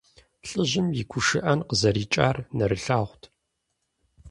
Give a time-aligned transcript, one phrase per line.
[0.49, 3.23] ЛӀыжьым и гушыӀэн къызэрикӀар нэрылъагъут.